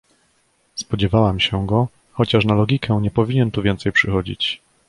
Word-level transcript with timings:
Spodziewałam 0.75 1.39
się 1.39 1.67
go, 1.67 1.87
chociaż 2.11 2.45
na 2.45 2.53
logikę, 2.53 2.99
nie 3.01 3.11
powinien 3.11 3.51
tu 3.51 3.61
więcej 3.61 3.91
przychodzić. 3.91 4.61